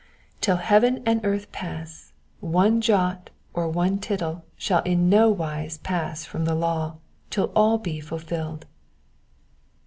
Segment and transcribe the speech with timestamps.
[0.41, 6.25] Till heaven and earth pass, one jot or one tittle shall in no wise pass
[6.25, 6.95] from the law,
[7.29, 8.65] till all be fulfilled."